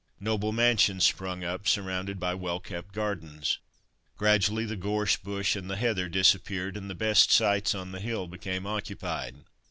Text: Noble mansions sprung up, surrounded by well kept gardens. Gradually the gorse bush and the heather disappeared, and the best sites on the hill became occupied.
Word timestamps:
Noble 0.19 0.51
mansions 0.51 1.03
sprung 1.03 1.43
up, 1.43 1.67
surrounded 1.67 2.19
by 2.19 2.33
well 2.33 2.59
kept 2.59 2.91
gardens. 2.91 3.59
Gradually 4.17 4.65
the 4.65 4.75
gorse 4.75 5.15
bush 5.15 5.55
and 5.55 5.69
the 5.69 5.75
heather 5.75 6.09
disappeared, 6.09 6.75
and 6.75 6.89
the 6.89 6.95
best 6.95 7.31
sites 7.31 7.75
on 7.75 7.91
the 7.91 7.99
hill 7.99 8.25
became 8.27 8.65
occupied. 8.65 9.41